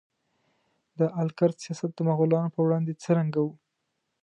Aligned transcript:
د 0.99 0.99
آل 1.21 1.29
کرت 1.37 1.57
سیاست 1.65 1.91
د 1.95 1.99
مغولانو 2.09 2.53
په 2.55 2.59
وړاندې 2.65 2.99
څرنګه 3.03 3.39
و؟ 3.45 3.47